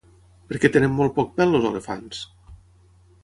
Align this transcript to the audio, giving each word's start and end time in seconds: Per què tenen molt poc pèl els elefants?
Per 0.51 0.59
què 0.61 0.71
tenen 0.75 0.95
molt 1.01 1.13
poc 1.19 1.29
pèl 1.35 1.57
els 1.59 1.67
elefants? 1.71 2.23